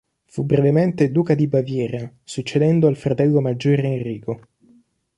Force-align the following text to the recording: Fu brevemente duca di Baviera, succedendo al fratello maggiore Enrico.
Fu 0.25 0.43
brevemente 0.45 1.11
duca 1.11 1.35
di 1.35 1.45
Baviera, 1.45 2.11
succedendo 2.23 2.87
al 2.87 2.95
fratello 2.95 3.39
maggiore 3.39 3.83
Enrico. 3.83 4.39